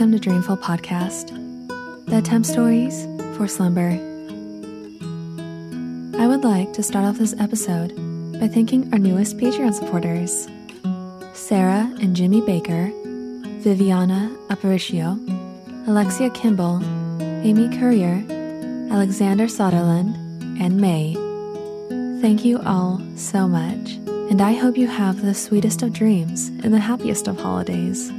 [0.00, 1.28] Welcome to Dreamful Podcast,
[2.06, 3.04] bedtime stories
[3.36, 3.90] for slumber.
[6.18, 7.94] I would like to start off this episode
[8.40, 10.48] by thanking our newest Patreon supporters
[11.34, 12.90] Sarah and Jimmy Baker,
[13.60, 15.18] Viviana Aparicio,
[15.86, 16.82] Alexia Kimball,
[17.44, 18.24] Amy Courier,
[18.90, 20.14] Alexander Soderland,
[20.58, 21.12] and May.
[22.22, 23.90] Thank you all so much,
[24.30, 28.10] and I hope you have the sweetest of dreams and the happiest of holidays.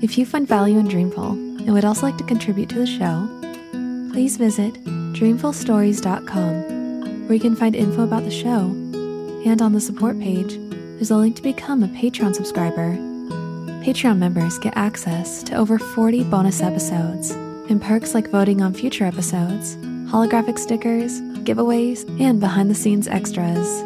[0.00, 3.28] If you find value in Dreamful and would also like to contribute to the show,
[4.12, 8.70] please visit dreamfulstories.com where you can find info about the show,
[9.44, 10.56] and on the support page,
[10.94, 12.92] there's a link to become a Patreon subscriber.
[13.84, 19.04] Patreon members get access to over 40 bonus episodes and perks like voting on future
[19.04, 19.74] episodes,
[20.10, 23.82] holographic stickers, giveaways, and behind the scenes extras.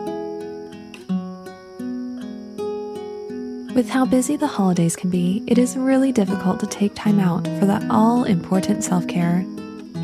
[3.74, 7.46] With how busy the holidays can be, it is really difficult to take time out
[7.58, 9.46] for that all important self care.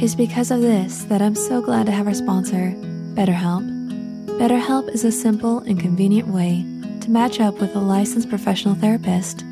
[0.00, 2.72] It's because of this that I'm so glad to have our sponsor,
[3.12, 3.68] BetterHelp.
[4.38, 6.64] BetterHelp is a simple and convenient way
[7.02, 9.44] to match up with a licensed professional therapist.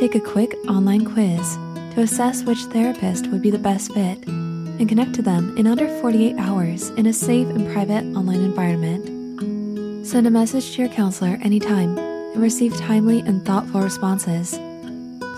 [0.00, 1.54] Take a quick online quiz
[1.94, 5.86] to assess which therapist would be the best fit and connect to them in under
[6.00, 10.04] 48 hours in a safe and private online environment.
[10.04, 14.60] Send a message to your counselor anytime and receive timely and thoughtful responses.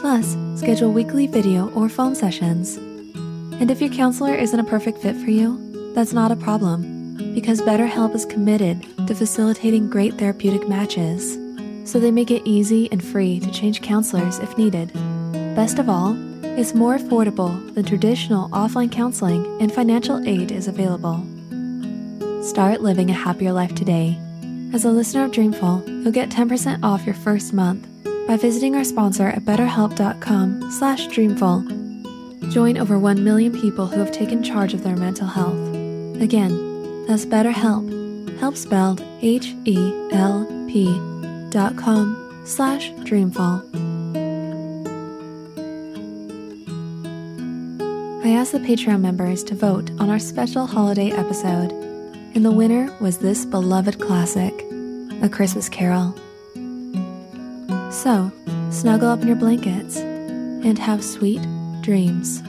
[0.00, 2.76] Plus, schedule weekly video or phone sessions.
[2.76, 7.62] And if your counselor isn't a perfect fit for you, that's not a problem, because
[7.62, 11.38] BetterHelp is committed to facilitating great therapeutic matches,
[11.84, 14.92] so they make it easy and free to change counselors if needed.
[15.54, 16.16] Best of all,
[16.58, 21.24] it's more affordable than traditional offline counseling, and financial aid is available.
[22.42, 24.18] Start living a happier life today
[24.72, 27.86] as a listener of Dreamful, you'll get 10% off your first month
[28.26, 31.60] by visiting our sponsor at betterhelp.com slash dreamful.
[32.50, 35.56] Join over 1 million people who have taken charge of their mental health.
[36.20, 40.84] Again, that's BetterHelp, help spelled H-E-L-P
[41.50, 43.62] dot com slash dreamful.
[48.24, 51.72] I asked the Patreon members to vote on our special holiday episode
[52.38, 54.54] and the winner was this beloved classic,
[55.22, 56.14] A Christmas Carol.
[57.90, 58.30] So,
[58.70, 61.44] snuggle up in your blankets and have sweet
[61.80, 62.40] dreams.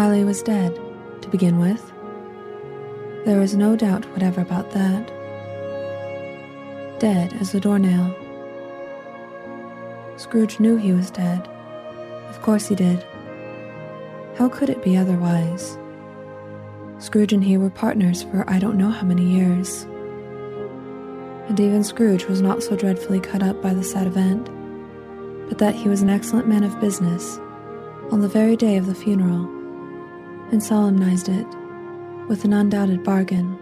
[0.00, 0.80] Marley was dead,
[1.20, 1.92] to begin with.
[3.26, 5.06] There was no doubt whatever about that.
[6.98, 8.16] Dead as a doornail.
[10.16, 11.46] Scrooge knew he was dead.
[12.30, 13.06] Of course he did.
[14.38, 15.76] How could it be otherwise?
[16.96, 19.82] Scrooge and he were partners for I don't know how many years.
[21.50, 24.48] And even Scrooge was not so dreadfully cut up by the sad event,
[25.50, 27.36] but that he was an excellent man of business
[28.10, 29.59] on the very day of the funeral
[30.52, 31.46] and solemnized it
[32.28, 33.58] with an undoubted bargain.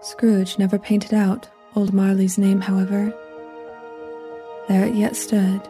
[0.00, 3.12] Scrooge never painted out old Marley's name, however.
[4.68, 5.60] There it yet stood,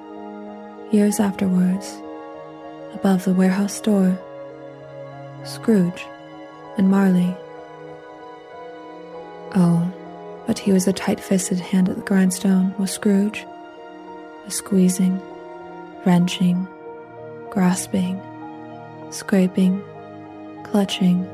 [0.91, 2.01] years afterwards,
[2.95, 4.19] above the warehouse door.
[5.45, 6.07] Scrooge
[6.77, 7.35] and Marley.
[9.55, 9.93] Oh,
[10.47, 13.47] but he was a tight fisted hand at the grindstone, was Scrooge.
[14.47, 15.21] A squeezing,
[16.07, 16.67] wrenching,
[17.51, 18.21] grasping,
[19.11, 19.83] scraping,
[20.65, 21.27] clutching,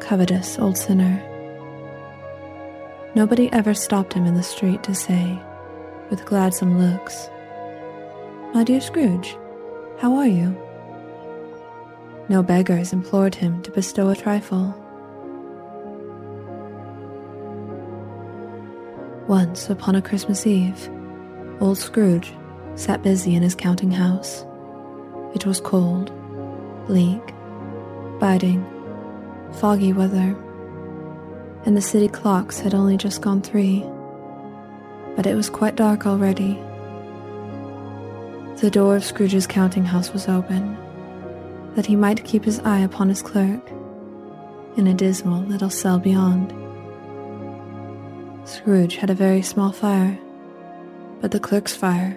[0.00, 1.22] covetous old sinner.
[3.14, 5.38] Nobody ever stopped him in the street to say,
[6.10, 7.28] with gladsome looks,
[8.52, 9.36] My dear Scrooge,
[9.98, 10.56] how are you?
[12.28, 14.74] No beggars implored him to bestow a trifle.
[19.28, 20.90] Once upon a Christmas Eve,
[21.60, 22.32] old Scrooge
[22.74, 24.44] sat busy in his counting house.
[25.34, 26.12] It was cold,
[26.86, 27.34] bleak,
[28.20, 28.64] biting,
[29.54, 30.36] foggy weather,
[31.66, 33.84] and the city clocks had only just gone three.
[35.16, 36.54] But it was quite dark already.
[38.60, 40.76] The door of Scrooge's counting house was open,
[41.74, 43.72] that he might keep his eye upon his clerk
[44.76, 46.54] in a dismal little cell beyond.
[48.46, 50.16] Scrooge had a very small fire,
[51.20, 52.16] but the clerk's fire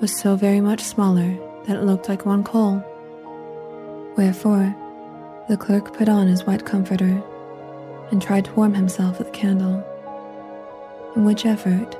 [0.00, 2.82] was so very much smaller that it looked like one coal.
[4.16, 4.74] Wherefore,
[5.48, 7.22] the clerk put on his white comforter
[8.10, 9.82] and tried to warm himself with a candle,
[11.16, 11.96] in which effort,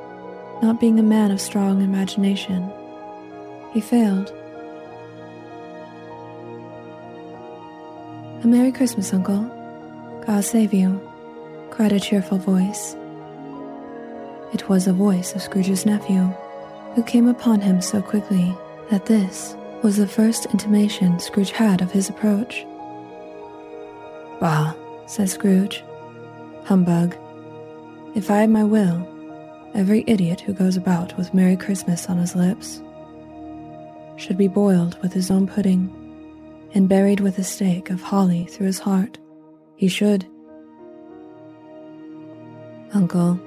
[0.63, 2.71] not being a man of strong imagination,
[3.73, 4.33] he failed.
[8.43, 9.51] A Merry Christmas, Uncle.
[10.27, 11.01] God save you,
[11.71, 12.95] cried a cheerful voice.
[14.53, 16.33] It was the voice of Scrooge's nephew,
[16.95, 18.57] who came upon him so quickly
[18.91, 22.65] that this was the first intimation Scrooge had of his approach.
[24.41, 24.75] Bah,
[25.07, 25.85] said Scrooge.
[26.65, 27.17] Humbug.
[28.15, 29.07] If I had my will,
[29.75, 32.83] every idiot who goes about with Merry Christmas on his lips
[34.17, 35.91] should be boiled with his own pudding
[36.73, 39.19] and buried with a stake of holly through his heart.
[39.77, 40.27] He should.
[42.93, 43.41] Uncle,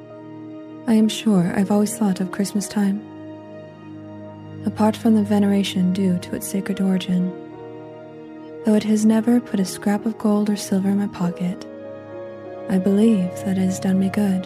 [0.87, 3.01] I am sure I've always thought of Christmas time.
[4.67, 7.29] Apart from the veneration due to its sacred origin,
[8.65, 11.65] though it has never put a scrap of gold or silver in my pocket,
[12.67, 14.45] I believe that it has done me good,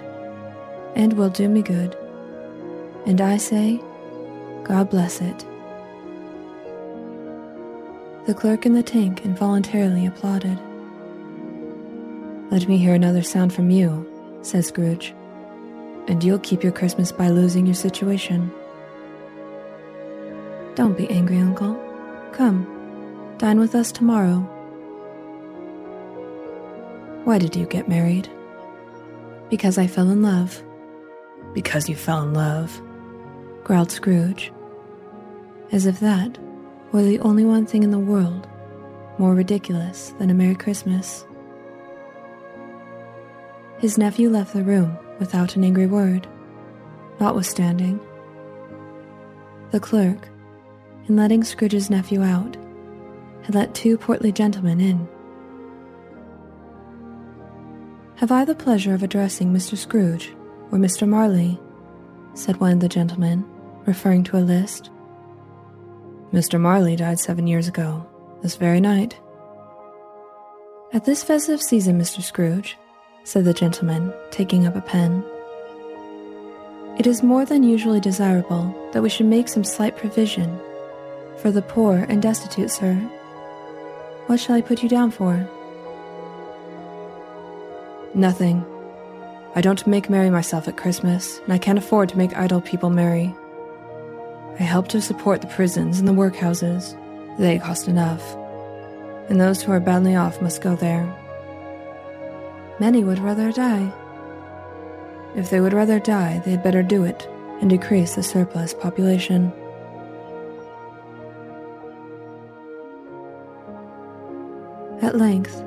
[0.96, 1.98] and will do me good.
[3.08, 3.82] And I say,
[4.64, 5.40] God bless it.
[8.28, 10.60] The clerk in the tank involuntarily applauded.
[12.52, 14.08] Let me hear another sound from you,
[14.44, 15.16] says Scrooge
[16.08, 18.52] and you'll keep your Christmas by losing your situation.
[20.76, 21.76] Don't be angry, Uncle.
[22.32, 22.66] Come,
[23.38, 24.40] dine with us tomorrow.
[27.26, 28.30] Why did you get married?
[29.50, 30.64] Because I fell in love.
[31.54, 32.82] Because you fell in love,
[33.64, 34.52] growled Scrooge,
[35.72, 36.38] as if that
[36.92, 38.48] were the only one thing in the world
[39.18, 41.26] more ridiculous than a Merry Christmas.
[43.78, 46.28] His nephew left the room without an angry word,
[47.20, 48.00] notwithstanding.
[49.72, 50.28] The clerk,
[51.12, 52.56] in letting Scrooge's nephew out,
[53.44, 55.10] had let two portly gentlemen in.
[58.16, 59.76] Have I the pleasure of addressing Mr.
[59.76, 60.34] Scrooge
[60.72, 61.06] or Mr.
[61.06, 61.60] Marley?
[62.34, 63.44] said one of the gentlemen,
[63.86, 64.90] referring to a list.
[66.32, 66.58] Mr.
[66.58, 68.08] Marley died seven years ago,
[68.42, 69.20] this very night.
[70.94, 72.22] At this festive season, Mr.
[72.22, 72.78] Scrooge,
[73.26, 75.26] said the gentleman, taking up a pen.
[76.98, 80.58] It is more than usually desirable that we should make some slight provision
[81.42, 82.94] for the poor and destitute, sir.
[84.28, 85.48] What shall I put you down for?
[88.14, 88.64] Nothing.
[89.56, 92.90] I don't make merry myself at Christmas, and I can't afford to make idle people
[92.90, 93.34] merry.
[94.60, 96.96] I help to support the prisons and the workhouses.
[97.40, 98.22] They cost enough.
[99.30, 101.04] And those who are badly off must go there.
[102.80, 103.92] Many would rather die.
[105.36, 107.28] If they would rather die, they had better do it
[107.62, 109.52] and decrease the surplus population.
[115.02, 115.64] At length,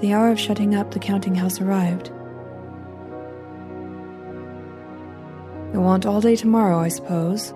[0.00, 2.08] the hour of shutting up the counting house arrived.
[5.72, 7.54] You'll want all day tomorrow, I suppose.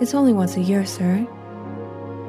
[0.00, 1.26] It's only once a year, sir.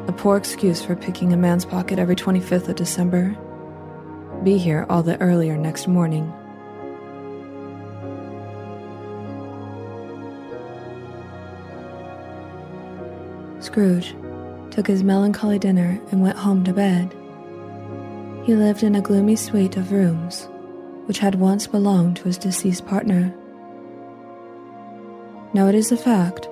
[0.07, 3.37] A poor excuse for picking a man's pocket every 25th of December.
[4.43, 6.29] Be here all the earlier next morning.
[13.61, 14.13] Scrooge
[14.71, 17.15] took his melancholy dinner and went home to bed.
[18.43, 20.47] He lived in a gloomy suite of rooms
[21.05, 23.33] which had once belonged to his deceased partner.
[25.53, 26.47] Now it is a fact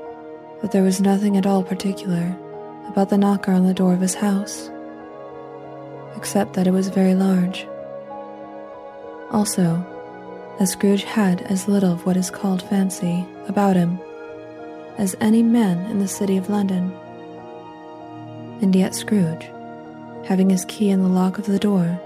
[0.62, 2.36] that there was nothing at all particular
[2.88, 4.69] about the knocker on the door of his house,
[6.15, 7.65] except that it was very large.
[9.31, 9.86] Also,
[10.58, 14.00] that Scrooge had as little of what is called fancy about him
[14.98, 16.91] as any man in the city of London.
[18.62, 19.50] And yet Scrooge,
[20.26, 22.00] having his key in the lock of the door,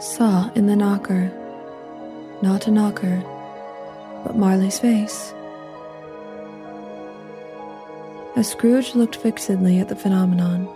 [0.00, 1.32] saw in the knocker
[2.42, 3.22] not a knocker,
[4.24, 5.34] but Marley's face.
[8.36, 10.68] As Scrooge looked fixedly at the phenomenon,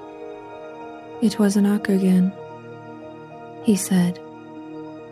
[1.22, 2.32] it was a knocker again.
[3.62, 4.20] He said,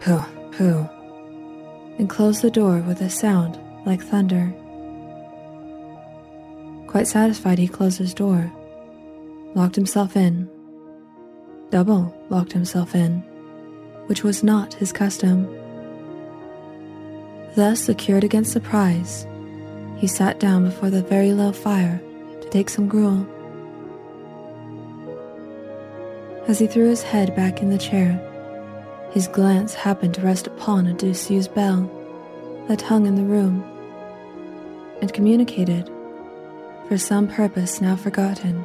[0.01, 0.89] Pooh, pooh,
[1.99, 4.53] and closed the door with a sound like thunder.
[6.87, 8.53] Quite satisfied, he closed his door,
[9.55, 10.51] locked himself in,
[11.73, 13.21] double locked himself in,
[14.07, 15.49] which was not his custom.
[17.57, 19.27] Thus secured against surprise,
[19.97, 21.99] he sat down before the very low fire
[22.43, 23.27] to take some gruel.
[26.47, 28.21] As he threw his head back in the chair,
[29.13, 31.91] his glance happened to rest upon a disused bell
[32.69, 33.65] that hung in the room
[35.01, 35.91] and communicated
[36.87, 38.63] for some purpose now forgotten,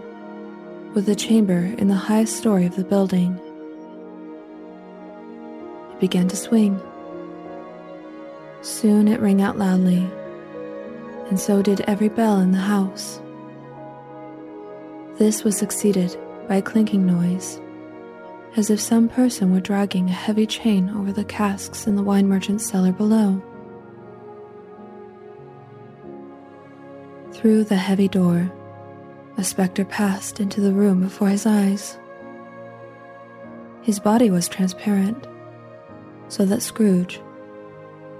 [0.94, 3.40] with a chamber in the highest story of the building.
[5.92, 6.82] It began to swing.
[8.62, 10.10] Soon it rang out loudly,
[11.30, 13.22] and so did every bell in the house.
[15.18, 16.18] This was succeeded
[16.48, 17.60] by a clinking noise,
[18.56, 22.28] as if some person were dragging a heavy chain over the casks in the wine
[22.28, 23.42] merchant's cellar below.
[27.34, 28.52] Through the heavy door,
[29.38, 31.98] a spectre passed into the room before his eyes.
[33.84, 35.28] His body was transparent,
[36.28, 37.22] so that Scrooge,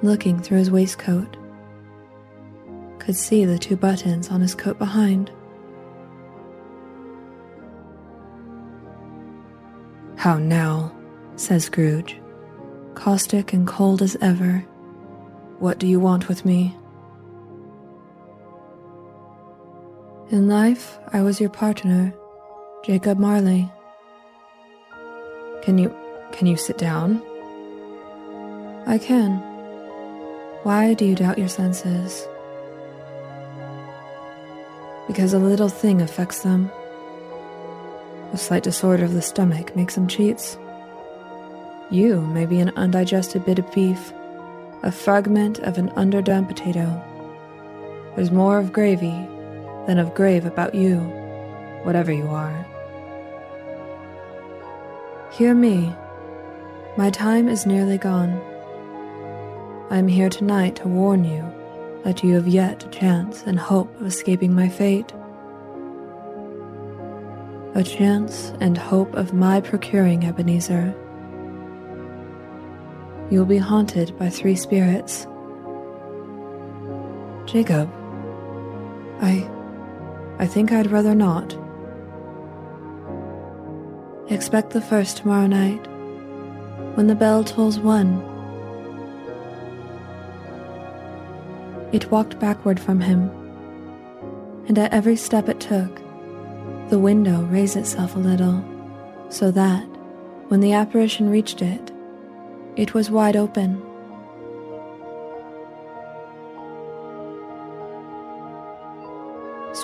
[0.04, 1.36] looking through his waistcoat,
[3.00, 5.32] could see the two buttons on his coat behind.
[10.16, 10.94] How now?
[11.36, 12.20] says Scrooge,
[12.96, 14.60] caustic and cold as ever.
[15.60, 16.76] What do you want with me?
[20.30, 22.14] In life, I was your partner,
[22.84, 23.72] Jacob Marley.
[25.62, 25.96] Can you
[26.34, 27.24] can you sit down?
[28.86, 29.38] I can.
[30.64, 32.28] Why do you doubt your senses?
[35.08, 36.70] Because a little thing affects them.
[38.34, 40.58] A slight disorder of the stomach makes them cheats.
[41.90, 44.12] You may be an undigested bit of beef,
[44.84, 47.02] a fragment of an underdone potato.
[48.18, 49.26] There's more of gravy
[49.88, 50.98] than of grave about you,
[51.84, 52.66] whatever you are.
[55.32, 55.96] Hear me.
[56.98, 58.42] My time is nearly gone.
[59.90, 61.44] I am here tonight to warn you
[62.04, 65.14] that you have yet a chance and hope of escaping my fate.
[67.76, 70.94] A chance and hope of my procuring Ebenezer.
[73.30, 75.28] You will be haunted by three spirits.
[77.46, 77.90] Jacob,
[79.22, 79.57] I.
[80.40, 81.58] I think I'd rather not.
[84.30, 85.88] Expect the first tomorrow night,
[86.96, 88.22] when the bell tolls one.
[91.92, 93.32] It walked backward from him,
[94.68, 96.02] and at every step it took,
[96.90, 98.64] the window raised itself a little,
[99.30, 99.86] so that,
[100.50, 101.92] when the apparition reached it,
[102.76, 103.82] it was wide open.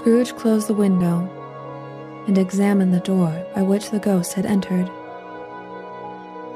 [0.04, 1.30] Scrooge closed the window
[2.28, 4.92] and examined the door by which the ghost had entered.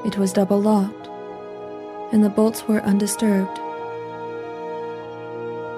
[0.04, 1.08] It was double locked,
[2.12, 3.56] and the bolts were undisturbed.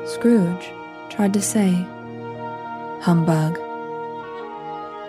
[0.04, 0.72] Scrooge
[1.10, 1.70] tried to say,
[3.02, 3.54] Humbug,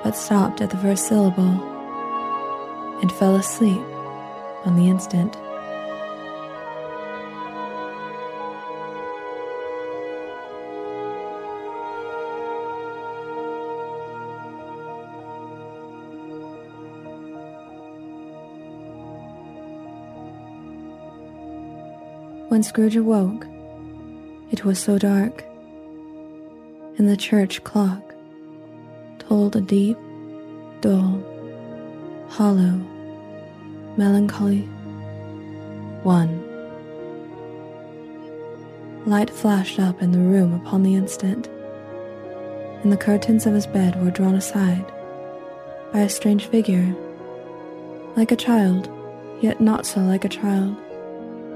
[0.04, 1.58] but stopped at the first syllable
[3.02, 3.82] and fell asleep
[4.66, 5.36] on the instant.
[22.62, 23.48] When Scrooge awoke,
[24.52, 25.44] it was so dark,
[27.00, 28.14] and the church clock
[29.18, 29.98] told a deep,
[30.80, 31.24] dull,
[32.30, 32.80] hollow,
[33.98, 34.60] melancholy
[36.04, 36.40] one.
[39.08, 41.48] Light flashed up in the room upon the instant,
[42.84, 44.86] and the curtains of his bed were drawn aside
[45.92, 46.96] by a strange figure,
[48.16, 48.88] like a child,
[49.42, 50.78] yet not so like a child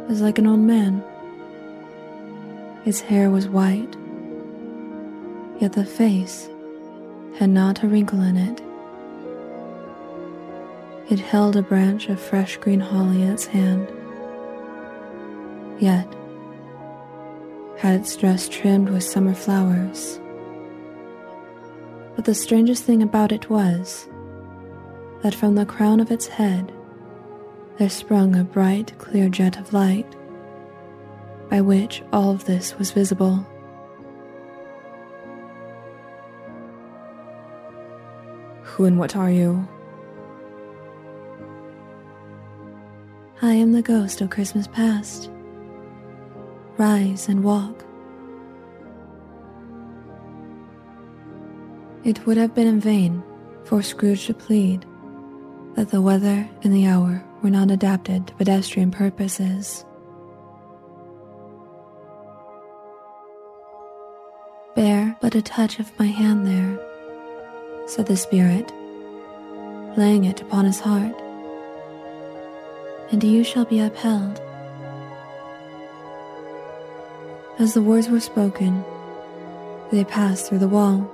[0.10, 1.04] as like an old man.
[2.84, 3.96] His hair was white,
[5.60, 6.48] yet the face
[7.38, 8.62] had not a wrinkle in it.
[11.10, 13.88] It held a branch of fresh green holly in its hand,
[15.80, 16.08] yet
[17.78, 20.20] had its dress trimmed with summer flowers.
[22.16, 24.08] But the strangest thing about it was
[25.22, 26.72] that from the crown of its head
[27.78, 30.16] there sprung a bright, clear jet of light,
[31.50, 33.46] by which all of this was visible.
[38.64, 39.68] Who and what are you?
[43.42, 45.30] I am the ghost of Christmas past.
[46.78, 47.84] Rise and walk.
[52.06, 53.24] It would have been in vain
[53.64, 54.86] for Scrooge to plead
[55.76, 59.86] that the weather and the hour were not adapted to pedestrian purposes.
[64.76, 66.80] Bear but a touch of my hand there,
[67.88, 68.72] said the Spirit,
[69.96, 71.16] laying it upon his heart,
[73.12, 74.42] and you shall be upheld.
[77.58, 78.84] As the words were spoken,
[79.92, 81.10] they passed through the wall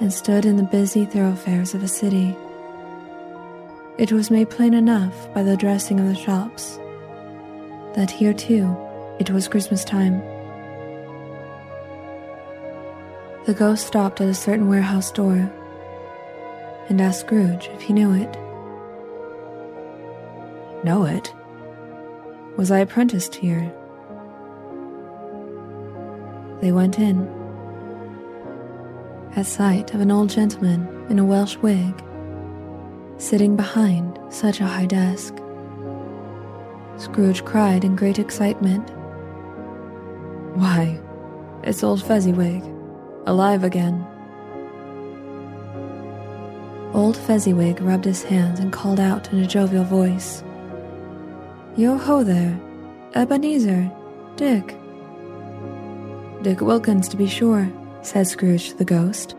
[0.00, 2.34] and stood in the busy thoroughfares of a city.
[3.98, 6.78] It was made plain enough by the dressing of the shops
[7.96, 8.76] that here too
[9.18, 10.20] it was Christmas time.
[13.46, 15.50] The ghost stopped at a certain warehouse door
[16.88, 18.32] and asked Scrooge if he knew it.
[20.84, 21.34] Know it?
[22.56, 23.72] Was I apprenticed here?
[26.60, 27.26] They went in.
[29.34, 32.00] At sight of an old gentleman in a Welsh wig,
[33.18, 35.34] sitting behind such a high desk,
[36.96, 38.90] Scrooge cried in great excitement.
[40.56, 40.98] Why,
[41.62, 42.64] it's old Fezziwig,
[43.26, 44.04] alive again.
[46.92, 50.42] Old Fezziwig rubbed his hands and called out in a jovial voice,
[51.76, 52.58] Yo ho there,
[53.14, 53.88] Ebenezer,
[54.34, 54.76] Dick.
[56.42, 57.70] Dick Wilkins, to be sure,
[58.02, 59.36] said Scrooge to the ghost.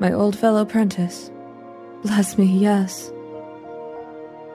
[0.00, 1.30] My old fellow prentice.
[2.04, 3.10] Bless me, yes.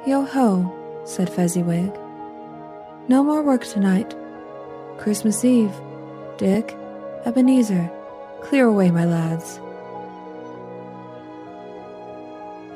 [0.06, 1.92] Yo ho, said Fezziwig.
[3.08, 4.16] No more work tonight.
[5.00, 5.74] Christmas Eve.
[6.38, 6.78] Dick,
[7.26, 7.90] Ebenezer,
[8.44, 9.60] clear away, my lads.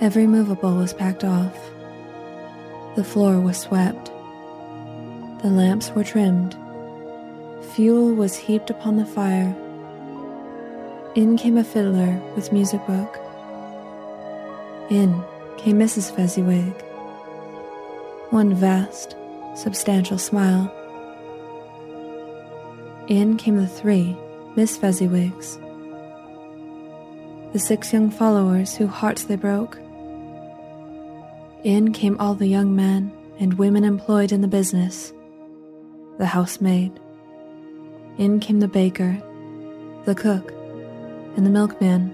[0.01, 1.55] Every movable was packed off.
[2.95, 4.07] The floor was swept.
[5.43, 6.57] The lamps were trimmed.
[7.73, 9.55] Fuel was heaped upon the fire.
[11.13, 13.22] In came a fiddler with music book.
[14.93, 15.23] In
[15.57, 16.15] came Mrs.
[16.15, 16.71] Fezziwig.
[18.29, 19.15] One vast,
[19.55, 20.71] substantial smile.
[23.07, 24.15] In came the three
[24.55, 25.57] Miss Fezziwigs.
[27.53, 29.79] The six young followers whose hearts they broke.
[31.63, 35.11] In came all the young men and women employed in the business,
[36.19, 36.91] the housemaid.
[38.19, 39.19] In came the baker,
[40.05, 40.51] the cook,
[41.35, 42.13] and the milkman.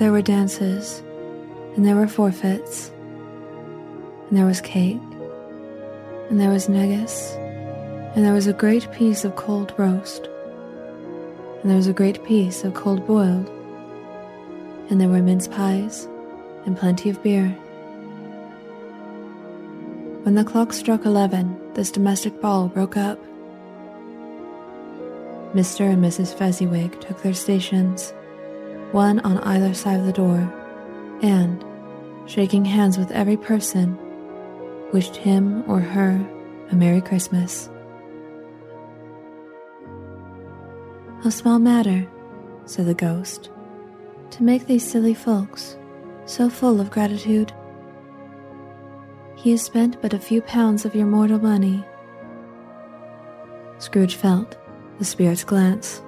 [0.00, 1.02] There were dances,
[1.76, 2.90] and there were forfeits,
[4.28, 4.96] and there was cake,
[6.30, 7.34] and there was negus,
[8.14, 10.26] and there was a great piece of cold roast,
[11.60, 13.46] and there was a great piece of cold boiled,
[14.88, 16.08] and there were mince pies,
[16.64, 17.48] and plenty of beer.
[20.22, 23.18] When the clock struck eleven, this domestic ball broke up.
[25.52, 25.92] Mr.
[25.92, 26.32] and Mrs.
[26.32, 28.14] Fezziwig took their stations,
[28.92, 30.52] one on either side of the door,
[31.22, 31.64] and,
[32.26, 33.98] shaking hands with every person,
[34.92, 36.20] wished him or her
[36.70, 37.68] a Merry Christmas.
[41.24, 42.06] A small matter,
[42.64, 43.50] said the ghost,
[44.30, 45.76] to make these silly folks
[46.24, 47.52] so full of gratitude.
[49.36, 51.84] He has spent but a few pounds of your mortal money.
[53.78, 54.56] Scrooge felt
[54.98, 56.02] the spirit's glance.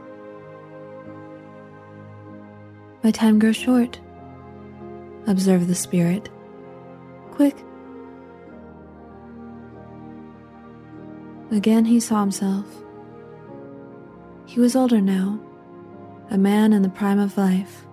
[3.03, 3.99] My time grows short,
[5.27, 6.29] Observe the spirit.
[7.31, 7.57] Quick.
[11.51, 12.67] Again he saw himself.
[14.47, 15.41] He was older now,
[16.31, 17.87] a man in the prime of life.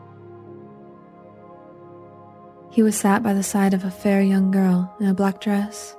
[2.71, 5.95] He was sat by the side of a fair young girl in a black dress,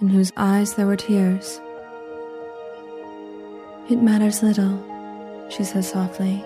[0.00, 1.60] in whose eyes there were tears.
[3.88, 4.78] It matters little,
[5.50, 6.44] she said softly.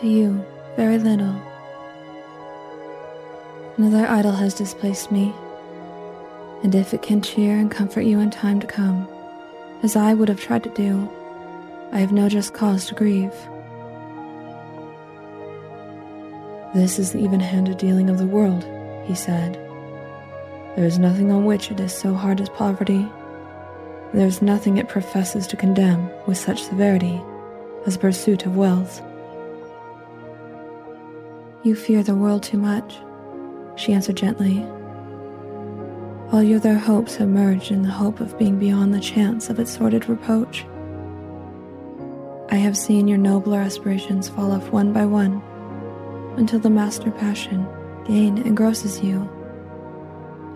[0.00, 0.42] To you,
[0.76, 1.34] very little.
[3.76, 5.34] Another idol has displaced me,
[6.62, 9.06] and if it can cheer and comfort you in time to come,
[9.82, 11.06] as I would have tried to do,
[11.92, 13.34] I have no just cause to grieve.
[16.74, 18.64] This is the even handed dealing of the world,
[19.04, 19.54] he said.
[20.76, 23.06] There is nothing on which it is so hard as poverty.
[24.14, 27.20] There is nothing it professes to condemn with such severity
[27.84, 29.02] as the pursuit of wealth.
[31.62, 32.96] You fear the world too much,
[33.76, 34.64] she answered gently.
[36.32, 39.58] All your other hopes have merged in the hope of being beyond the chance of
[39.58, 40.64] its sordid reproach.
[42.50, 45.42] I have seen your nobler aspirations fall off one by one
[46.38, 47.66] until the master passion,
[48.06, 49.28] gain, engrosses you.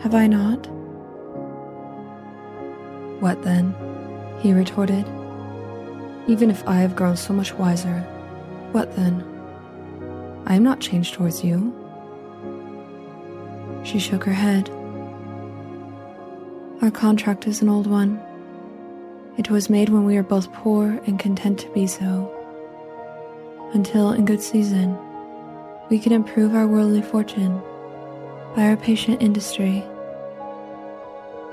[0.00, 0.66] Have I not?
[3.20, 3.74] What then?
[4.40, 5.06] he retorted.
[6.26, 8.00] Even if I have grown so much wiser,
[8.72, 9.33] what then?
[10.46, 11.72] I am not changed towards you.
[13.84, 14.70] She shook her head.
[16.82, 18.20] Our contract is an old one.
[19.38, 22.30] It was made when we were both poor and content to be so.
[23.72, 24.96] Until, in good season,
[25.90, 27.60] we can improve our worldly fortune
[28.54, 29.84] by our patient industry.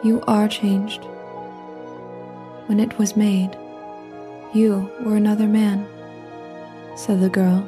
[0.04, 1.04] You are changed.
[2.67, 3.58] When it was made,
[4.54, 5.88] you were another man,
[6.95, 7.67] said the girl,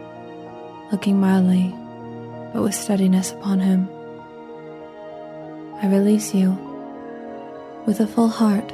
[0.93, 1.73] looking mildly,
[2.53, 3.89] but with steadiness upon him.
[5.81, 6.51] I release you
[7.87, 8.71] with a full heart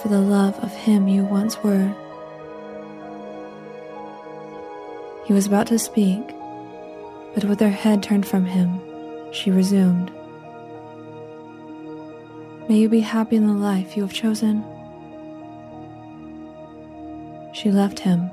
[0.00, 1.92] for the love of him you once were.
[5.24, 6.22] He was about to speak,
[7.34, 8.80] but with her head turned from him,
[9.32, 10.12] she resumed.
[12.68, 14.64] May you be happy in the life you have chosen.
[17.52, 18.30] She left him,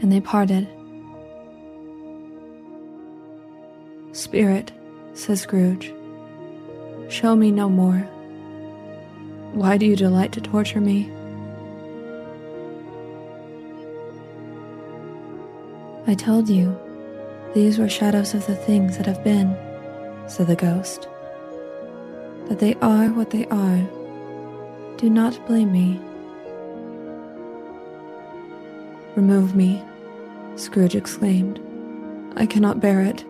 [0.00, 0.66] and they parted.
[4.16, 4.72] Spirit,
[5.12, 5.92] says Scrooge,
[7.10, 7.98] show me no more.
[9.52, 11.12] Why do you delight to torture me?
[16.06, 16.74] I told you,
[17.52, 19.54] these were shadows of the things that have been,
[20.26, 21.06] said the ghost.
[22.48, 23.86] That they are what they are.
[24.96, 26.00] Do not blame me.
[29.14, 29.84] Remove me,
[30.54, 31.60] Scrooge exclaimed.
[32.34, 33.22] I cannot bear it.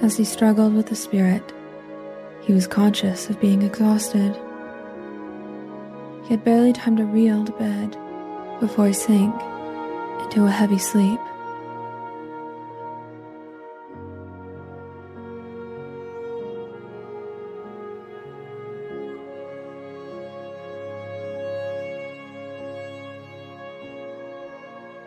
[0.00, 1.42] As he struggled with the spirit,
[2.40, 4.32] he was conscious of being exhausted.
[6.22, 7.96] He had barely time to reel to bed
[8.60, 9.34] before he sank
[10.22, 11.18] into a heavy sleep.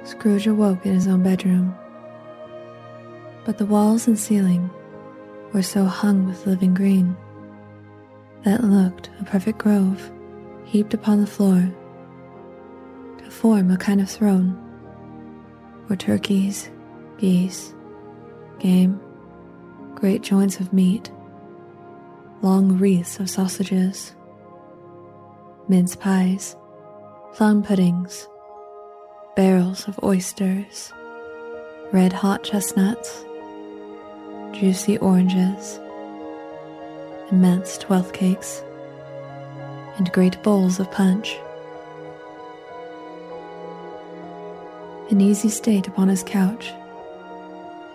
[0.04, 1.74] Scrooge awoke in his own bedroom,
[3.46, 4.70] but the walls and ceiling
[5.54, 7.16] were so hung with living green
[8.44, 10.12] that looked a perfect grove
[10.66, 11.70] heaped upon the floor
[13.18, 14.52] to form a kind of throne
[15.88, 16.70] where turkeys,
[17.18, 17.74] geese,
[18.60, 19.00] game,
[19.96, 21.12] great joints of meat,
[22.42, 24.16] long wreaths of sausages,
[25.68, 26.56] mince pies,
[27.34, 28.28] plum puddings,
[29.36, 30.94] barrels of oysters,
[31.92, 33.26] red hot chestnuts,
[34.62, 35.80] juicy oranges,
[37.32, 38.62] immense twelfth cakes,
[39.98, 41.36] and great bowls of punch.
[45.10, 46.72] In easy state upon his couch,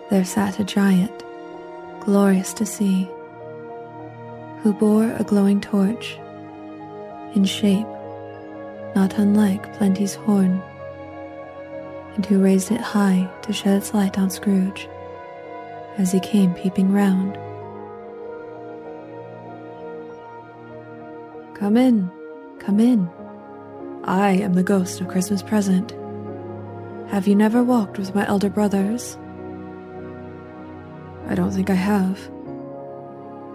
[0.09, 1.23] there sat a giant,
[2.01, 3.09] glorious to see,
[4.61, 6.17] who bore a glowing torch,
[7.33, 7.87] in shape
[8.93, 10.61] not unlike Plenty's horn,
[12.15, 14.89] and who raised it high to shed its light on Scrooge
[15.97, 17.37] as he came peeping round.
[21.55, 22.11] Come in,
[22.59, 23.09] come in.
[24.03, 25.91] I am the ghost of Christmas present.
[27.09, 29.17] Have you never walked with my elder brothers?
[31.27, 32.19] I don't think I have.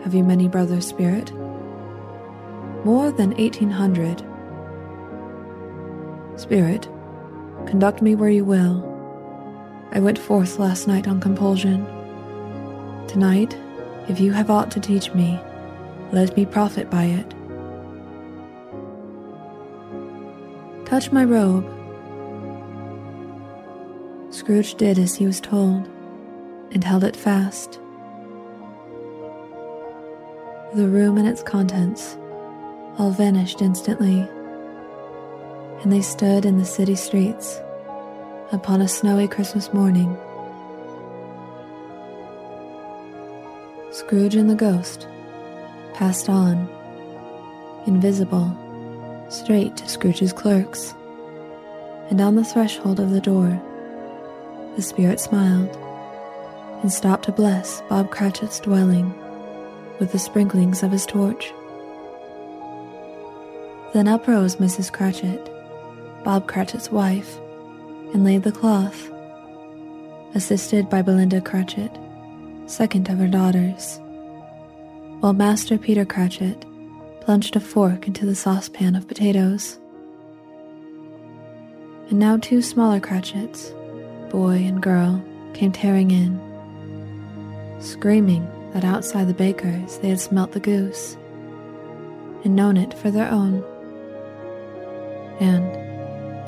[0.03, 1.33] Have you many brothers, Spirit?
[2.85, 4.23] More than 1800.
[6.37, 6.89] Spirit,
[7.67, 8.89] conduct me where you will.
[9.93, 11.87] I went forth last night on compulsion.
[13.09, 13.57] Tonight,
[14.09, 15.39] if you have aught to teach me,
[16.13, 17.35] let me profit by it.
[20.87, 21.65] Touch my robe.
[24.33, 25.89] Scrooge did as he was told
[26.73, 27.81] and held it fast.
[30.75, 32.17] The room and its contents
[32.99, 34.21] all vanished instantly,
[35.83, 37.61] and they stood in the city streets
[38.53, 40.17] upon a snowy Christmas morning.
[44.13, 45.09] Scrooge and the ghost
[45.95, 46.69] passed on,
[47.87, 48.55] invisible
[49.31, 50.93] straight to Scrooge's clerks,
[52.11, 53.59] and on the threshold of the door,
[54.77, 55.75] the spirit smiled
[56.83, 59.15] and stopped to bless Bob Cratchit's dwelling
[59.99, 61.51] with the sprinklings of his torch.
[63.95, 64.93] Then uprose Mrs.
[64.93, 65.51] Cratchit,
[66.23, 67.39] Bob Cratchit's wife,
[68.13, 69.11] and laid the cloth,
[70.35, 71.91] assisted by Belinda Cratchit,
[72.67, 73.99] second of her daughters,
[75.23, 76.67] while Master Peter Cratchit
[77.21, 79.79] plunged a fork into the saucepan of potatoes.
[82.11, 83.73] And now two smaller Cratchits,
[84.31, 85.23] boy and girl,
[85.55, 86.41] came tearing in,
[87.81, 91.17] screaming that outside the baker's they had smelt the goose
[92.43, 93.63] and known it for their own.
[95.39, 95.71] And,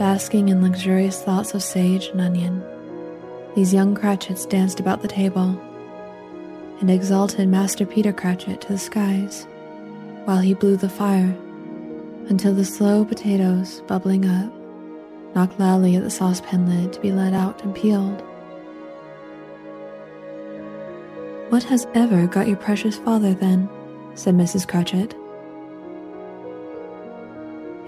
[0.00, 2.60] basking in luxurious thoughts of sage and onion,
[3.54, 5.60] these young Cratchits danced about the table
[6.85, 9.47] and exalted Master Peter Cratchit to the skies
[10.27, 11.35] while he blew the fire
[12.29, 14.53] until the slow potatoes bubbling up
[15.35, 18.20] knocked loudly at the saucepan lid to be let out and peeled.
[21.49, 23.66] What has ever got your precious father then?
[24.12, 24.68] said Mrs.
[24.68, 25.14] Cratchit.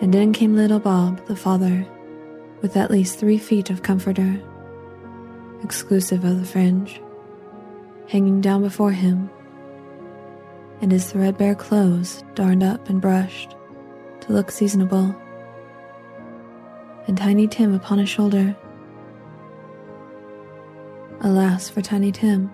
[0.00, 1.86] And in came little Bob, the father,
[2.62, 4.40] with at least three feet of comforter
[5.62, 6.98] exclusive of the fringe,
[8.06, 9.30] hanging down before him,
[10.80, 13.56] and his threadbare clothes darned up and brushed
[14.20, 15.14] to look seasonable,
[17.06, 18.56] and Tiny Tim upon his shoulder.
[21.20, 22.50] Alas for Tiny Tim!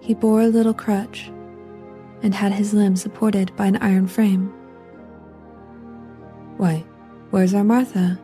[0.00, 1.30] He bore a little crutch
[2.22, 4.52] and had his limbs supported by an iron frame.
[6.56, 6.84] Why,
[7.30, 8.18] where's our Martha?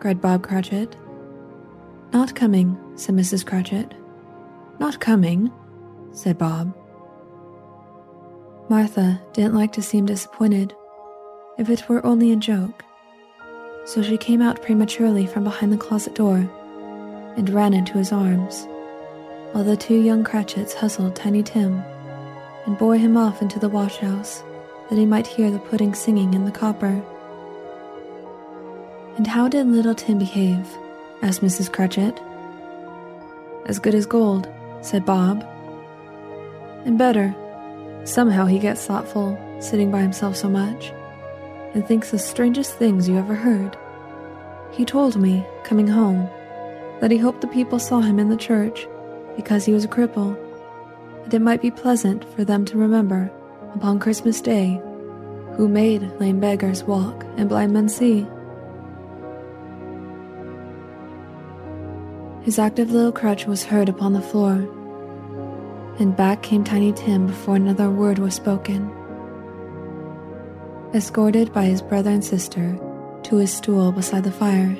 [0.00, 0.96] cried Bob Cratchit.
[2.12, 3.46] Not coming, said Mrs.
[3.46, 3.94] Cratchit.
[4.80, 5.52] Not coming,
[6.12, 6.74] said Bob.
[8.70, 10.74] Martha didn't like to seem disappointed,
[11.58, 12.82] if it were only a joke,
[13.84, 16.48] so she came out prematurely from behind the closet door
[17.36, 18.66] and ran into his arms,
[19.52, 21.82] while the two young Cratchits hustled Tiny Tim
[22.64, 24.42] and bore him off into the washhouse
[24.88, 27.02] that he might hear the pudding singing in the copper.
[29.18, 30.66] And how did little Tim behave?
[31.20, 31.70] asked Mrs.
[31.70, 32.18] Cratchit.
[33.66, 34.48] As good as gold,
[34.80, 35.44] said Bob.
[36.84, 37.34] And better.
[38.04, 40.92] Somehow he gets thoughtful, sitting by himself so much,
[41.74, 43.76] and thinks the strangest things you ever heard.
[44.72, 46.28] He told me, coming home,
[47.00, 48.86] that he hoped the people saw him in the church
[49.36, 50.36] because he was a cripple,
[51.24, 53.30] and it might be pleasant for them to remember,
[53.74, 54.80] upon Christmas Day,
[55.56, 58.26] who made lame beggars walk and blind men see.
[62.50, 64.54] His active little crutch was heard upon the floor,
[66.00, 68.90] and back came Tiny Tim before another word was spoken.
[70.92, 72.76] Escorted by his brother and sister
[73.22, 74.76] to his stool beside the fire,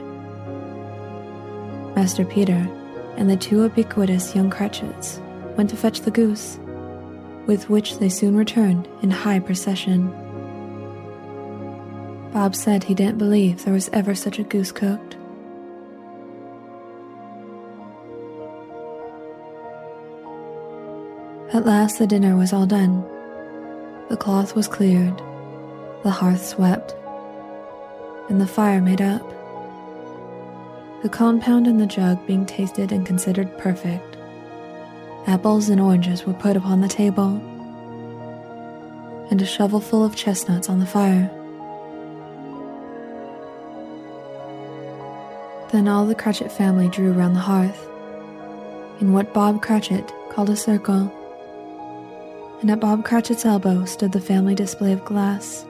[1.95, 2.69] Master Peter
[3.17, 5.21] and the two ubiquitous young Cratchits
[5.57, 6.59] went to fetch the goose,
[7.47, 10.09] with which they soon returned in high procession.
[12.33, 15.19] Bob said he didn't believe there was ever such a goose cooked.
[21.53, 23.05] At last the dinner was all done.
[24.09, 25.21] The cloth was cleared,
[26.05, 26.95] the hearth swept,
[28.29, 29.29] and the fire made up.
[31.03, 34.17] The compound in the jug being tasted and considered perfect,
[35.27, 37.43] apples and oranges were put upon the table,
[39.33, 41.29] and a shovelful of chestnuts on the fire.
[45.73, 47.89] Then all the Cratchit family drew round the hearth,
[49.01, 51.13] in what Bob Cratchit called a circle
[52.61, 55.65] and at Bob Cratchit's elbow stood the family display of glass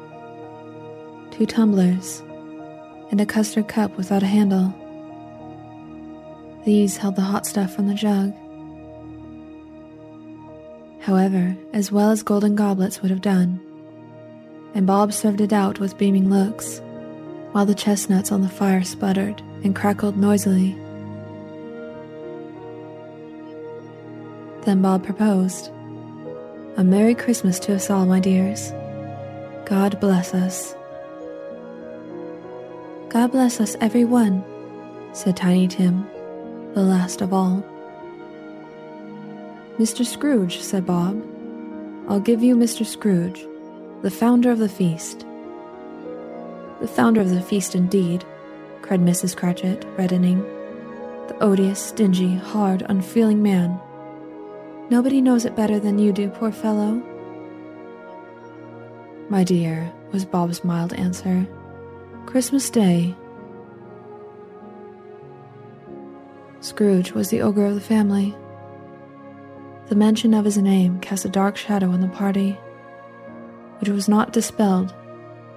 [1.40, 2.22] two tumblers,
[3.11, 4.74] and a custard cup without a handle.
[6.66, 8.35] These held the hot stuff from the jug.
[11.00, 13.59] However, as well as golden goblets would have done,
[14.74, 16.83] and Bob served it out with beaming looks,
[17.53, 20.74] while the chestnuts on the fire sputtered and crackled noisily.
[24.66, 25.70] Then Bob proposed.
[26.76, 28.70] A Merry Christmas to us all, my dears.
[29.66, 30.74] God bless us.
[33.09, 34.44] God bless us, every one,
[35.12, 36.06] said Tiny Tim,
[36.74, 37.62] the last of all.
[39.78, 40.06] Mr.
[40.06, 41.20] Scrooge, said Bob.
[42.09, 42.87] I'll give you Mr.
[42.87, 43.44] Scrooge,
[44.02, 45.26] the founder of the feast.
[46.80, 48.24] The founder of the feast, indeed,
[48.80, 49.37] cried Mrs.
[49.37, 50.40] Cratchit, reddening.
[51.26, 53.80] The odious, stingy, hard, unfeeling man
[54.90, 57.00] Nobody knows it better than you do, poor fellow.
[59.29, 61.46] My dear, was Bob's mild answer.
[62.26, 63.14] Christmas Day.
[66.59, 68.35] Scrooge was the ogre of the family.
[69.87, 72.59] The mention of his name cast a dark shadow on the party,
[73.79, 74.92] which was not dispelled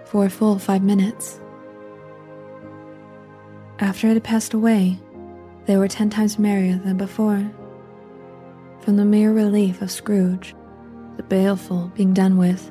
[0.06, 1.39] for a full five minutes.
[3.80, 5.00] After it had passed away,
[5.65, 7.52] they were ten times merrier than before
[8.84, 10.54] from the mere relief of Scrooge,
[11.15, 12.69] the baleful being done with.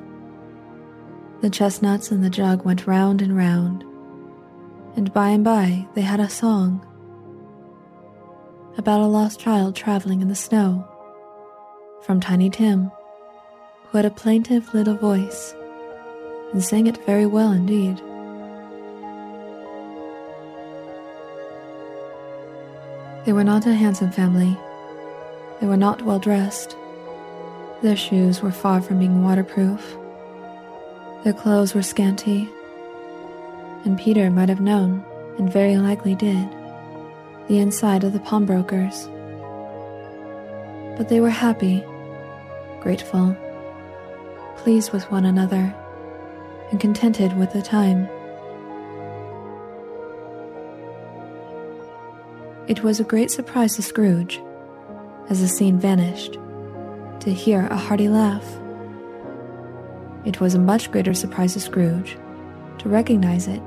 [1.41, 3.83] The chestnuts and the jug went round and round,
[4.95, 6.87] and by and by they had a song
[8.77, 10.87] about a lost child traveling in the snow
[12.03, 12.91] from Tiny Tim,
[13.85, 15.55] who had a plaintive little voice
[16.53, 17.97] and sang it very well indeed.
[23.25, 24.59] They were not a handsome family
[25.63, 26.77] they were not well dressed.
[27.83, 29.97] Their shoes were far from being waterproof.
[31.23, 32.51] Their clothes were scanty.
[33.85, 35.05] And Peter might have known,
[35.39, 36.49] and very likely did,
[37.47, 39.07] the inside of the pawnbrokers.
[40.99, 41.85] But they were happy,
[42.81, 43.37] grateful,
[44.57, 45.73] pleased with one another,
[46.73, 48.09] and contented with the time.
[52.67, 54.41] It was a great surprise to Scrooge,
[55.29, 56.39] as the scene vanished,
[57.21, 58.45] to hear a hearty laugh.
[60.25, 62.17] It was a much greater surprise to Scrooge
[62.79, 63.63] to recognize it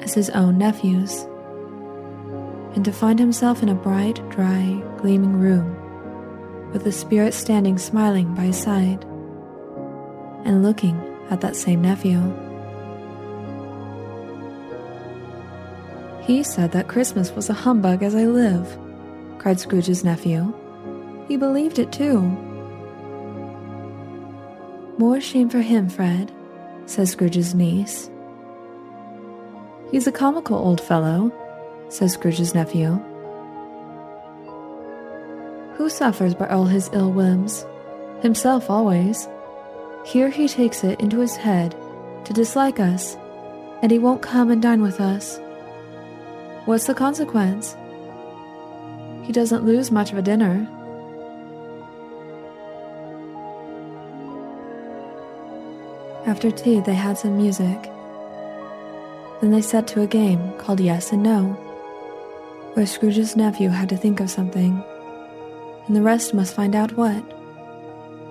[0.00, 1.26] as his own nephew's,
[2.74, 5.76] and to find himself in a bright, dry, gleaming room,
[6.72, 9.04] with the spirit standing smiling by his side,
[10.44, 11.00] and looking
[11.30, 12.18] at that same nephew.
[16.22, 18.78] He said that Christmas was a humbug as I live,
[19.38, 20.54] cried Scrooge's nephew.
[21.30, 22.22] He believed it too.
[24.98, 26.32] More shame for him, Fred,
[26.86, 28.10] says Scrooge's niece.
[29.92, 31.30] He's a comical old fellow,
[31.88, 33.00] says Scrooge's nephew.
[35.76, 37.64] Who suffers by all his ill whims?
[38.22, 39.28] Himself always.
[40.04, 41.76] Here he takes it into his head
[42.24, 43.16] to dislike us,
[43.82, 45.38] and he won't come and dine with us.
[46.64, 47.76] What's the consequence?
[49.22, 50.68] He doesn't lose much of a dinner.
[56.30, 57.90] After tea, they had some music.
[59.40, 61.54] Then they set to a game called Yes and No,
[62.74, 64.80] where Scrooge's nephew had to think of something,
[65.88, 67.20] and the rest must find out what.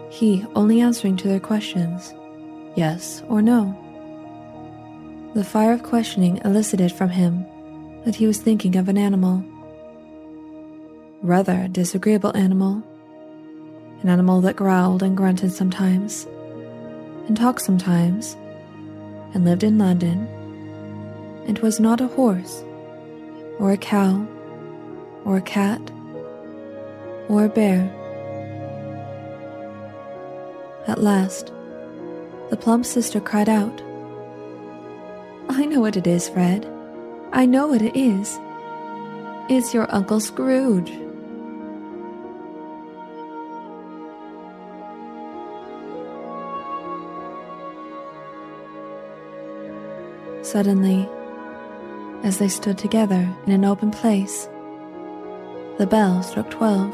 [0.09, 2.13] He only answering to their questions
[2.77, 3.75] yes or no.
[5.33, 7.45] The fire of questioning elicited from him
[8.05, 9.43] that he was thinking of an animal.
[11.21, 12.81] Rather a disagreeable animal.
[14.03, 16.25] An animal that growled and grunted sometimes,
[17.29, 18.35] and talked sometimes,
[19.33, 20.27] and lived in London,
[21.47, 22.63] and was not a horse,
[23.59, 24.27] or a cow,
[25.25, 25.79] or a cat,
[27.29, 27.83] or a bear.
[30.87, 31.53] At last,
[32.49, 33.79] the plump sister cried out,
[35.49, 36.67] I know what it is, Fred.
[37.31, 38.39] I know what it is.
[39.49, 40.91] It's your Uncle Scrooge.
[50.51, 51.07] Suddenly,
[52.23, 54.49] as they stood together in an open place,
[55.77, 56.91] the bell struck twelve.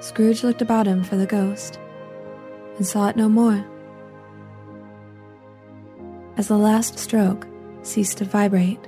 [0.00, 1.78] Scrooge looked about him for the ghost
[2.76, 3.64] and saw it no more.
[6.38, 7.48] As the last stroke
[7.82, 8.78] ceased to vibrate,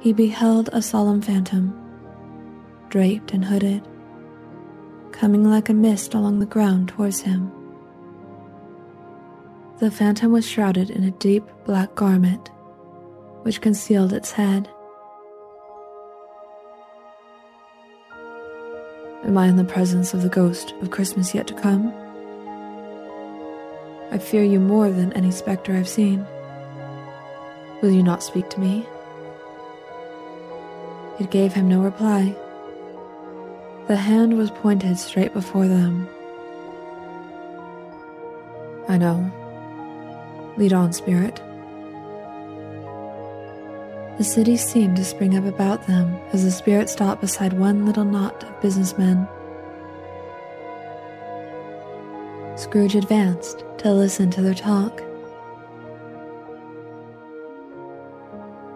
[0.00, 1.72] he beheld a solemn phantom,
[2.88, 3.86] draped and hooded,
[5.12, 7.52] coming like a mist along the ground towards him.
[9.78, 12.50] The phantom was shrouded in a deep black garment,
[13.42, 14.68] which concealed its head.
[19.22, 21.94] Am I in the presence of the ghost of Christmas yet to come?
[24.16, 26.26] I fear you more than any spectre I've seen.
[27.82, 28.88] Will you not speak to me?
[31.20, 32.34] It gave him no reply.
[33.88, 36.08] The hand was pointed straight before them.
[38.88, 39.30] I know.
[40.56, 41.36] Lead on, spirit.
[44.16, 48.06] The city seemed to spring up about them as the spirit stopped beside one little
[48.06, 49.28] knot of businessmen.
[52.76, 55.02] Scrooge advanced to listen to their talk.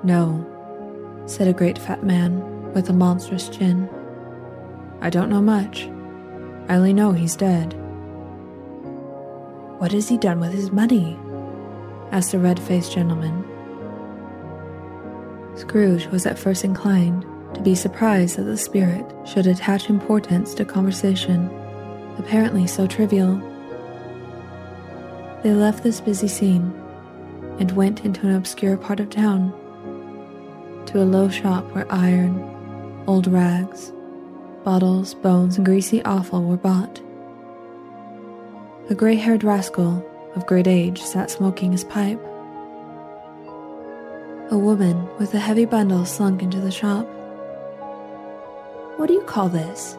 [0.02, 3.90] No, said a great fat man with a monstrous chin.
[5.02, 5.82] I don't know much.
[6.70, 7.74] I only know he's dead.
[9.76, 11.18] What has he done with his money?
[12.10, 13.44] asked a red faced gentleman.
[15.56, 20.64] Scrooge was at first inclined to be surprised that the spirit should attach importance to
[20.64, 21.50] conversation,
[22.16, 23.49] apparently so trivial.
[25.42, 26.74] They left this busy scene
[27.58, 29.52] and went into an obscure part of town,
[30.86, 32.38] to a low shop where iron,
[33.06, 33.92] old rags,
[34.64, 37.00] bottles, bones, and greasy offal were bought.
[38.90, 40.04] A gray haired rascal
[40.36, 42.20] of great age sat smoking his pipe.
[44.50, 47.06] A woman with a heavy bundle slunk into the shop.
[48.98, 49.96] What do you call this?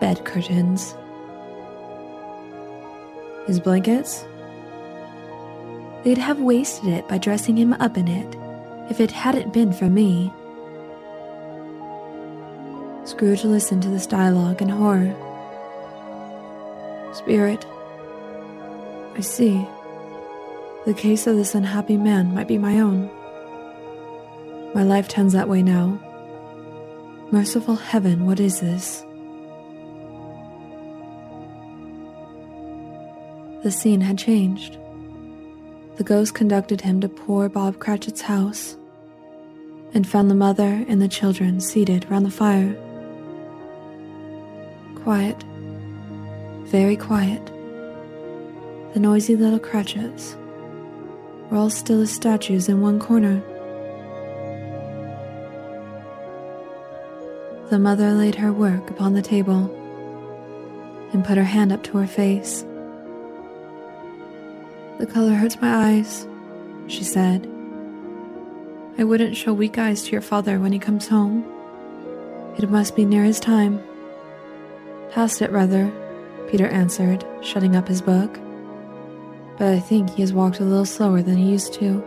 [0.00, 0.94] Bed curtains.
[3.46, 4.24] His blankets?
[6.06, 8.36] They'd have wasted it by dressing him up in it
[8.88, 10.32] if it hadn't been for me.
[13.04, 15.12] Scrooge listened to this dialogue in horror.
[17.12, 17.66] Spirit,
[19.16, 19.66] I see.
[20.84, 23.10] The case of this unhappy man might be my own.
[24.76, 25.98] My life tends that way now.
[27.32, 29.04] Merciful heaven, what is this?
[33.64, 34.78] The scene had changed.
[35.96, 38.76] The ghost conducted him to poor Bob Cratchit's house
[39.94, 42.76] and found the mother and the children seated round the fire.
[44.96, 45.42] Quiet,
[46.64, 47.46] very quiet.
[48.92, 50.36] The noisy little Cratchits
[51.48, 53.42] were all still as statues in one corner.
[57.70, 59.74] The mother laid her work upon the table
[61.14, 62.65] and put her hand up to her face.
[64.98, 66.26] The color hurts my eyes,
[66.86, 67.46] she said.
[68.98, 71.44] I wouldn't show weak eyes to your father when he comes home.
[72.56, 73.82] It must be near his time.
[75.10, 75.92] Past it, rather,
[76.50, 78.38] Peter answered, shutting up his book.
[79.58, 82.02] But I think he has walked a little slower than he used to,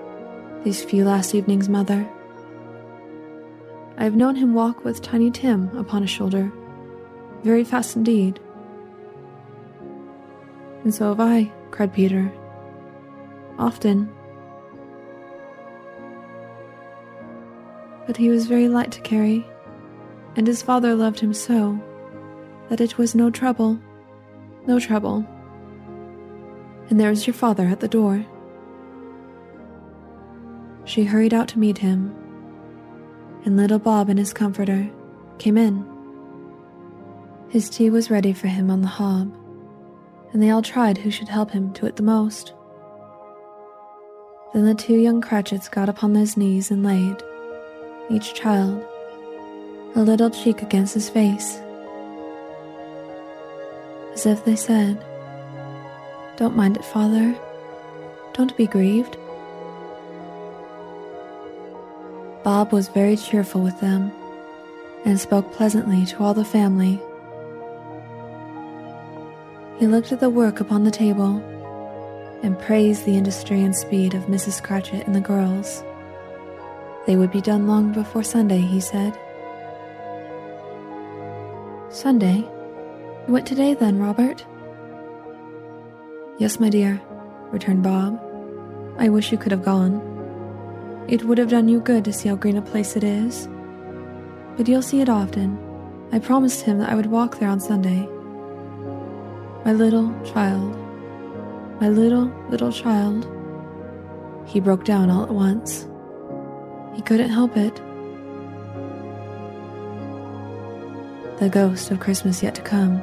[0.64, 2.10] these few last evenings, Mother.
[3.98, 6.52] I have known him walk with Tiny Tim upon his shoulder,
[7.44, 8.40] very fast indeed.
[10.84, 12.32] And so have I, cried Peter.
[13.60, 14.10] Often.
[18.08, 19.46] But he was very light to carry,
[20.38, 21.78] and his father loved him so
[22.70, 23.78] that it was no trouble,
[24.66, 25.26] no trouble.
[26.90, 28.26] And there was your father at the door.
[30.86, 32.16] She hurried out to meet him,
[33.44, 34.90] and little Bob and his comforter
[35.38, 35.86] came in.
[37.50, 39.36] His tea was ready for him on the hob,
[40.32, 42.54] and they all tried who should help him to it the most.
[44.54, 47.22] Then the two young Cratchits got upon his knees and laid,
[48.10, 48.84] each child,
[49.96, 51.60] a little cheek against his face,
[54.14, 55.04] as if they said,
[56.38, 57.38] Don't mind it, father.
[58.34, 59.18] Don't be grieved.
[62.44, 64.12] Bob was very cheerful with them
[65.06, 67.00] and spoke pleasantly to all the family.
[69.78, 71.40] He looked at the work upon the table
[72.44, 74.62] and praised the industry and speed of Mrs.
[74.64, 75.84] Cratchit and the girls.
[77.06, 79.18] They would be done long before Sunday, he said.
[81.90, 82.42] Sunday?
[83.26, 84.46] What today then, Robert?
[86.38, 87.02] Yes, my dear,
[87.52, 88.20] returned Bob.
[88.98, 90.02] I wish you could have gone.
[91.08, 93.50] It would have done you good to see how green a place it is.
[94.56, 95.58] But you'll see it often.
[96.12, 98.08] I promised him that I would walk there on Sunday.
[99.66, 100.79] My little child,
[101.80, 103.28] my little, little child.
[104.46, 105.88] He broke down all at once.
[106.96, 107.76] He couldn't help it.
[111.40, 113.02] The ghost of Christmas yet to come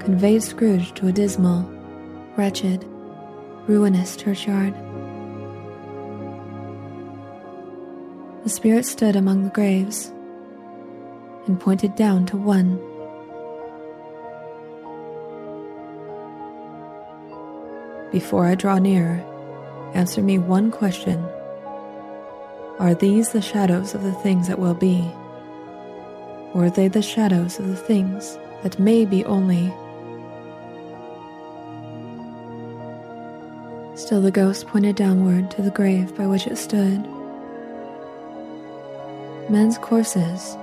[0.00, 1.62] conveyed Scrooge to a dismal,
[2.36, 2.84] wretched,
[3.68, 4.74] ruinous churchyard.
[8.42, 10.12] The spirit stood among the graves
[11.46, 12.80] and pointed down to one
[18.12, 19.24] Before I draw near,
[19.94, 21.24] answer me one question.
[22.80, 25.08] Are these the shadows of the things that will be?
[26.52, 29.72] Or are they the shadows of the things that may be only?
[33.96, 37.06] Still the ghost pointed downward to the grave by which it stood.
[39.48, 40.56] Men's courses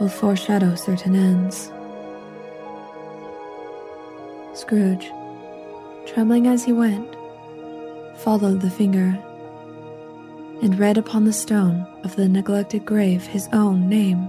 [0.00, 1.70] will foreshadow certain ends.
[4.58, 5.12] Scrooge
[6.06, 7.16] trembling as he went,
[8.16, 9.18] followed the finger,
[10.62, 14.28] and read upon the stone of the neglected grave his own name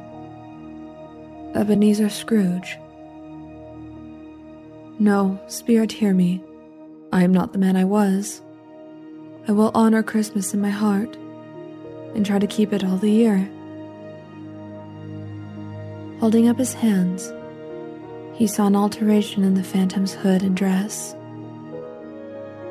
[1.55, 2.79] Ebenezer Scrooge.
[4.99, 6.41] No, Spirit, hear me.
[7.11, 8.41] I am not the man I was.
[9.47, 11.15] I will honor Christmas in my heart
[12.15, 13.49] and try to keep it all the year.
[16.19, 17.31] Holding up his hands,
[18.33, 21.15] he saw an alteration in the phantom's hood and dress.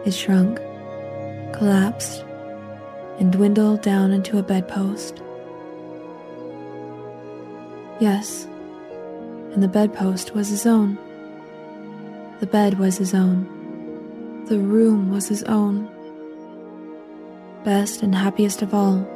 [0.05, 0.59] It shrunk,
[1.53, 2.25] collapsed,
[3.19, 5.23] and dwindled down into a bedpost.
[8.01, 8.49] Yes,
[9.53, 10.99] and the bedpost was his own.
[12.41, 13.47] The bed was his own.
[14.49, 15.89] The room was his own.
[17.65, 19.07] Best and happiest of all,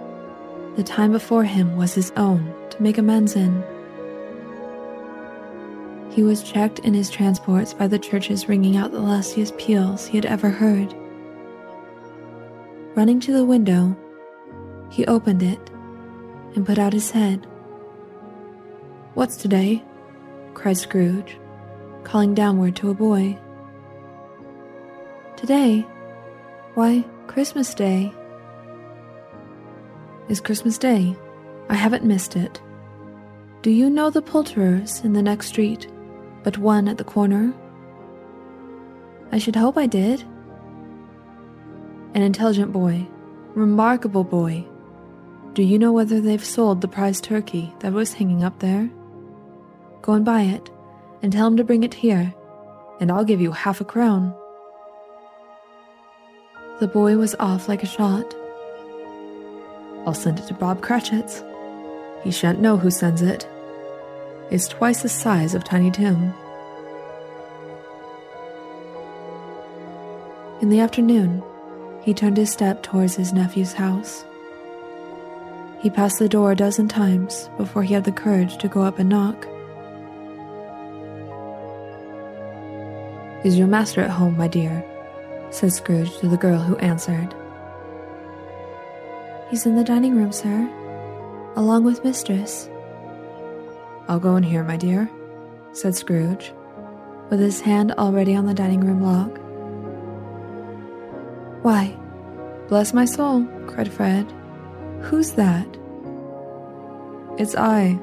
[0.76, 3.64] The time before him was his own to make amends in.
[6.16, 10.16] He was checked in his transports by the churches ringing out the lustiest peals he
[10.16, 10.94] had ever heard.
[12.94, 13.94] Running to the window,
[14.90, 15.60] he opened it
[16.54, 17.46] and put out his head.
[19.12, 19.84] What's today?
[20.54, 21.36] cried Scrooge,
[22.02, 23.38] calling downward to a boy.
[25.36, 25.82] Today?
[26.72, 28.10] Why, Christmas Day.
[30.30, 31.14] Is Christmas Day?
[31.68, 32.58] I haven't missed it.
[33.60, 35.88] Do you know the poulterers in the next street,
[36.46, 37.52] but one at the corner?
[39.32, 40.22] I should hope I did.
[42.14, 43.04] An intelligent boy,
[43.56, 44.64] remarkable boy.
[45.54, 48.88] Do you know whether they've sold the prize turkey that was hanging up there?
[50.02, 50.70] Go and buy it,
[51.20, 52.32] and tell him to bring it here,
[53.00, 54.32] and I'll give you half a crown.
[56.78, 58.36] The boy was off like a shot.
[60.06, 61.42] I'll send it to Bob Cratchit's.
[62.22, 63.48] He shan't know who sends it.
[64.48, 66.32] It's twice the size of Tiny Tim.
[70.62, 71.42] In the afternoon,
[72.02, 74.24] he turned his step towards his nephew's house.
[75.80, 79.00] He passed the door a dozen times before he had the courage to go up
[79.00, 79.48] and knock.
[83.44, 84.84] Is your master at home, my dear?
[85.50, 87.34] said Scrooge to the girl who answered.
[89.50, 90.70] He's in the dining room, sir,
[91.56, 92.68] along with mistress.
[94.08, 95.10] I'll go in here, my dear,
[95.72, 96.52] said Scrooge,
[97.28, 99.38] with his hand already on the dining room lock.
[101.64, 101.96] Why,
[102.68, 104.32] bless my soul, cried Fred.
[105.02, 105.66] Who's that?
[107.36, 107.98] It's I,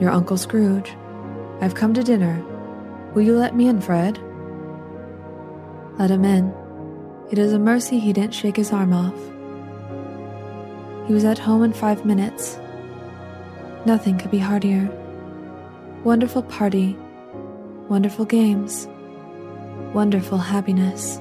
[0.00, 0.92] your Uncle Scrooge.
[1.60, 2.44] I've come to dinner.
[3.14, 4.18] Will you let me in, Fred?
[5.98, 6.52] Let him in.
[7.30, 9.14] It is a mercy he didn't shake his arm off.
[11.06, 12.58] He was at home in five minutes.
[13.86, 14.90] Nothing could be heartier.
[16.04, 16.98] Wonderful party,
[17.88, 18.86] wonderful games,
[19.94, 21.18] wonderful happiness.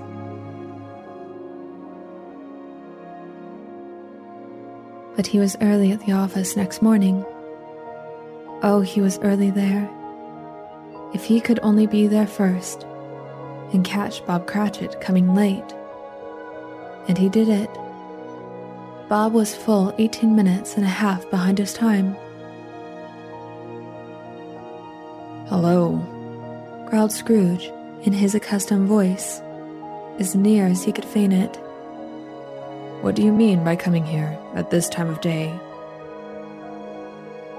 [5.16, 7.24] But he was early at the office next morning.
[8.62, 9.90] Oh, he was early there.
[11.14, 12.84] If he could only be there first
[13.72, 15.74] and catch Bob Cratchit coming late.
[17.08, 17.70] And he did it.
[19.08, 22.18] Bob was full 18 minutes and a half behind his time.
[25.48, 25.98] Hello,
[26.90, 27.70] growled Scrooge
[28.04, 29.42] in his accustomed voice,
[30.18, 31.58] as near as he could feign it.
[33.02, 35.54] What do you mean by coming here at this time of day?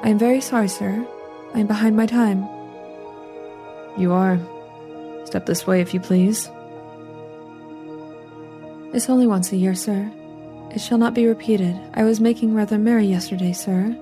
[0.03, 1.07] I am very sorry, sir.
[1.53, 2.49] I am behind my time.
[3.99, 4.41] You are.
[5.27, 6.51] Step this way, if you please.
[8.95, 10.11] It's only once a year, sir.
[10.71, 11.79] It shall not be repeated.
[11.93, 13.95] I was making rather merry yesterday, sir.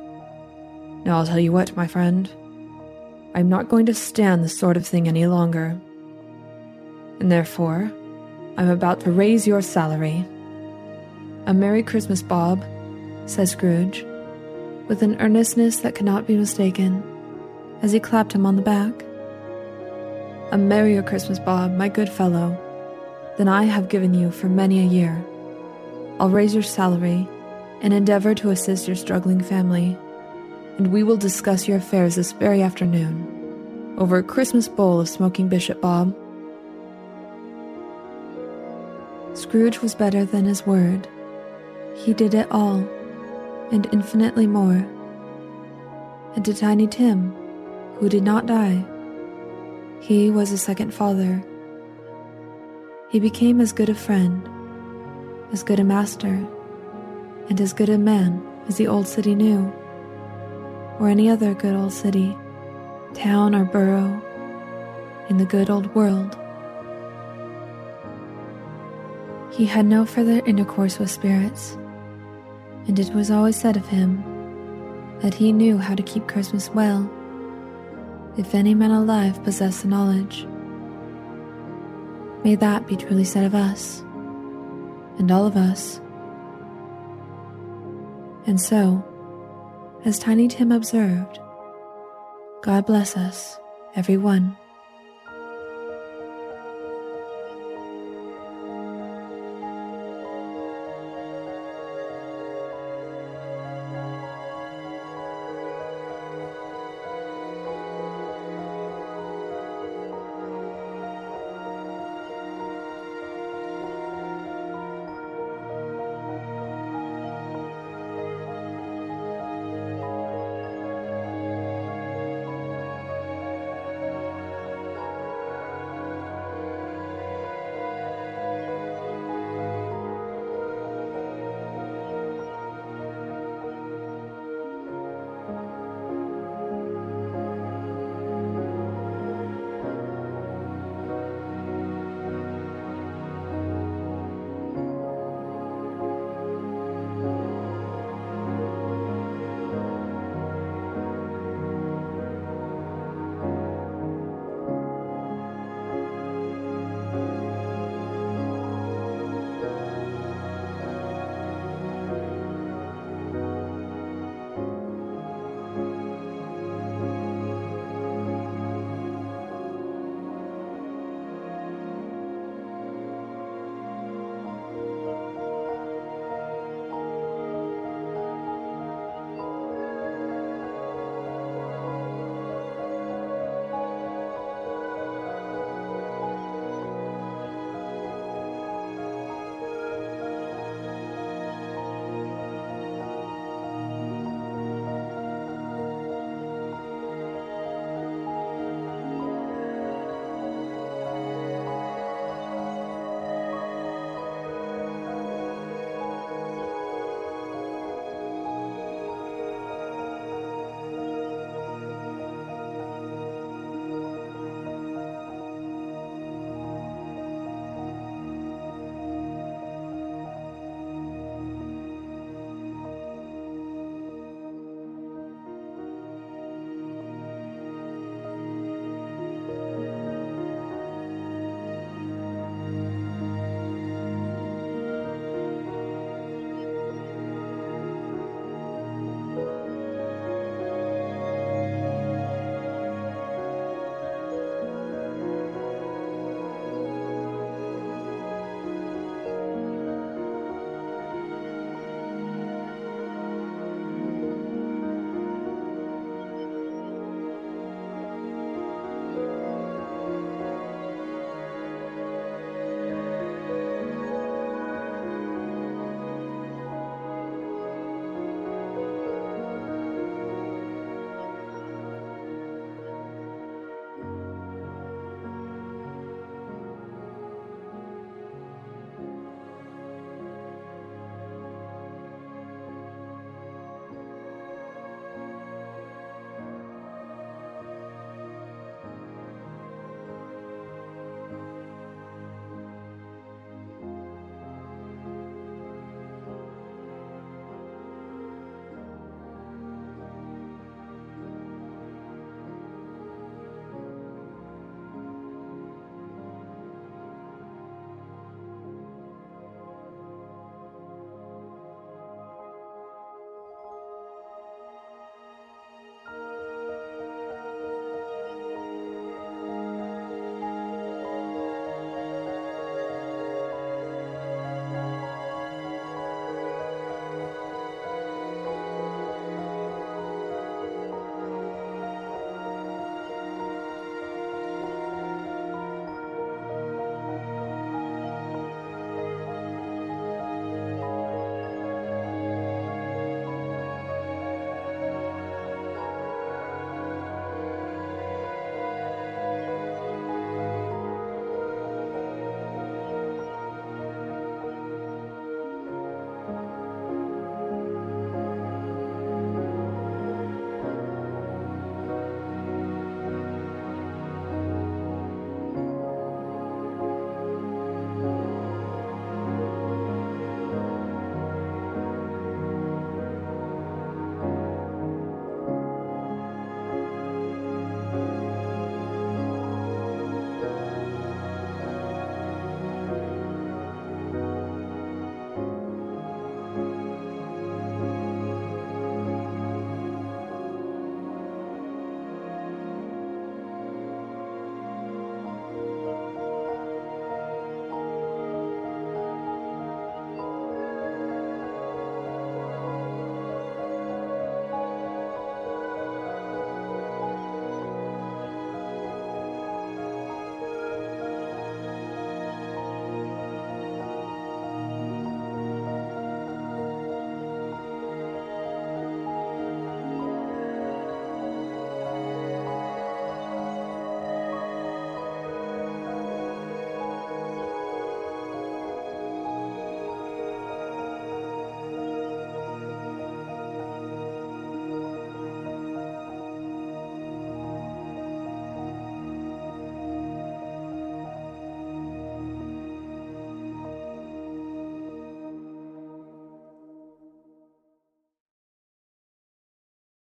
[1.05, 2.31] Now I'll tell you what, my friend.
[3.35, 5.79] I'm not going to stand this sort of thing any longer.
[7.21, 7.91] And therefore,
[8.59, 10.27] I'm about to raise your salary.
[11.47, 12.63] A Merry Christmas, Bob,
[13.27, 14.05] says Scrooge,
[14.89, 17.03] with an earnestness that cannot be mistaken,
[17.81, 18.93] as he clapped him on the back.
[20.51, 22.59] A merrier Christmas, Bob, my good fellow,
[23.39, 25.25] than I have given you for many a year.
[26.21, 27.27] I'll raise your salary
[27.81, 29.97] and endeavor to assist your struggling family,
[30.79, 35.49] and we will discuss your affairs this very afternoon over a Christmas bowl of smoking
[35.49, 36.17] Bishop Bob.
[39.35, 41.09] Scrooge was better than his word.
[41.97, 42.79] He did it all,
[43.71, 44.87] and infinitely more.
[46.35, 47.33] And to Tiny Tim,
[47.99, 48.85] who did not die,
[50.01, 51.43] he was a second father.
[53.11, 54.49] He became as good a friend,
[55.53, 56.47] as good a master,
[57.49, 59.73] and as good a man as the old city knew,
[60.99, 62.37] or any other good old city,
[63.15, 64.23] town, or borough
[65.29, 66.37] in the good old world.
[69.53, 71.77] He had no further intercourse with spirits,
[72.87, 74.23] and it was always said of him
[75.21, 77.11] that he knew how to keep Christmas well
[78.37, 80.47] if any man alive possess the knowledge.
[82.45, 84.01] May that be truly said of us,
[85.19, 86.01] and all of us.
[88.47, 89.05] And so,
[90.05, 91.39] as Tiny Tim observed,
[92.63, 93.59] God bless us,
[93.95, 94.57] every one.